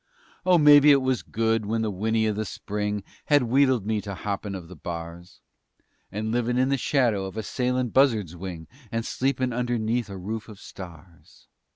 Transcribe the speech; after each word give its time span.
Oh, 0.47 0.57
mebbe 0.57 0.85
it 0.85 1.03
was 1.03 1.21
good 1.21 1.67
when 1.67 1.83
the 1.83 1.91
whinny 1.91 2.25
of 2.25 2.35
the 2.35 2.43
Spring 2.43 3.03
Had 3.25 3.43
wheedled 3.43 3.85
me 3.85 4.01
to 4.01 4.15
hoppin' 4.15 4.55
of 4.55 4.67
the 4.67 4.75
bars, 4.75 5.41
And 6.11 6.31
livin' 6.31 6.57
in 6.57 6.69
the 6.69 6.75
shadow 6.79 7.25
of 7.25 7.37
a 7.37 7.43
sailin' 7.43 7.89
buzzard's 7.89 8.35
wing 8.35 8.67
And 8.91 9.05
sleepin' 9.05 9.53
underneath 9.53 10.09
a 10.09 10.17
roof 10.17 10.49
of 10.49 10.59
stars. 10.59 11.49